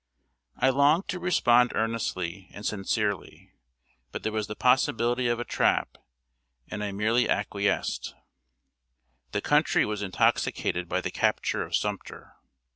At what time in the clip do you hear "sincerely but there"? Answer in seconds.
2.65-4.31